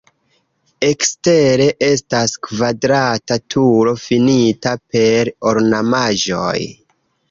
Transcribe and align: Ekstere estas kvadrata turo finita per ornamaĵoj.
Ekstere 0.87 1.67
estas 1.89 2.33
kvadrata 2.49 3.39
turo 3.57 3.97
finita 4.09 4.77
per 4.93 5.35
ornamaĵoj. 5.55 6.61